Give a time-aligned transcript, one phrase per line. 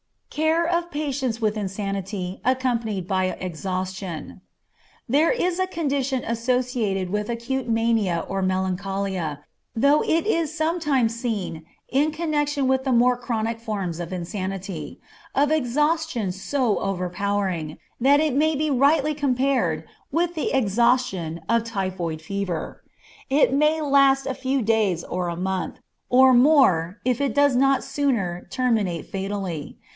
[0.31, 4.41] Care of Patients with Insanity, Accompanied by Exhaustion.
[5.07, 9.43] There is a condition associated with acute mania or melancholia
[9.75, 14.99] though it is sometimes seen in connection with the more chronic forms of insanity,
[15.35, 22.21] of exhaustion so overpowering, that it may be rightly compared with the exhaustion of typhoid
[22.21, 22.81] fever.
[23.29, 25.79] It may last a few days or a month,
[26.09, 29.77] or more, if it does not sooner terminate fatally.